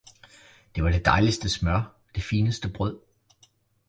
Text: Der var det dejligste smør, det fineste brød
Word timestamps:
Der 0.75 0.81
var 0.83 0.89
det 0.91 1.05
dejligste 1.05 1.49
smør, 1.49 1.95
det 2.15 2.23
fineste 2.23 2.69
brød 2.73 2.99